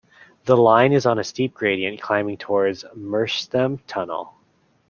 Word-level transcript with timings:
The 0.45 0.57
line 0.57 0.93
is 0.93 1.05
on 1.05 1.19
a 1.19 1.23
steep 1.23 1.53
gradient 1.53 2.01
climbing 2.01 2.37
towards 2.37 2.85
Merstham 2.97 3.81
Tunnel. 3.85 4.33